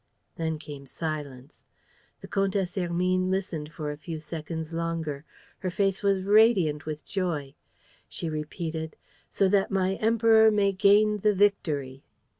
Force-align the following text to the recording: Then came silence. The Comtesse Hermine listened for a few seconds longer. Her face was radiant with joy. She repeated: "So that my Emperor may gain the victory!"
Then 0.35 0.57
came 0.57 0.87
silence. 0.87 1.67
The 2.21 2.27
Comtesse 2.27 2.73
Hermine 2.73 3.29
listened 3.29 3.71
for 3.71 3.91
a 3.91 3.97
few 3.97 4.19
seconds 4.19 4.73
longer. 4.73 5.25
Her 5.59 5.69
face 5.69 6.01
was 6.01 6.23
radiant 6.23 6.87
with 6.87 7.05
joy. 7.05 7.53
She 8.09 8.27
repeated: 8.27 8.95
"So 9.29 9.47
that 9.49 9.69
my 9.69 9.97
Emperor 9.97 10.49
may 10.49 10.71
gain 10.71 11.19
the 11.19 11.35
victory!" 11.35 12.01